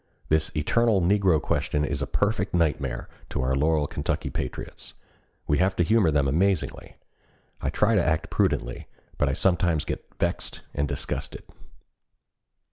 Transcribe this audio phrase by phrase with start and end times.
[0.29, 4.95] This eternal negro question is a perfect nightmare to our loyal Kentucky patriots.
[5.45, 6.95] We have to humor them amazingly.
[7.61, 8.87] I try to act prudently,
[9.19, 11.43] but I sometimes get vexed and disgusted."